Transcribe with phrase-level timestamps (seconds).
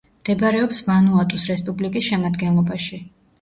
[0.21, 3.01] მდებარეობს ვანუატუს რესპუბლიკის შემადგენლობაში.